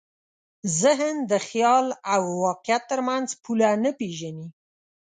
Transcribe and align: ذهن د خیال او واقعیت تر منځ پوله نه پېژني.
ذهن 0.81 1.15
د 1.31 1.33
خیال 1.47 1.85
او 2.13 2.23
واقعیت 2.45 2.83
تر 2.91 2.99
منځ 3.09 3.27
پوله 3.43 3.69
نه 3.83 3.91
پېژني. 3.99 4.47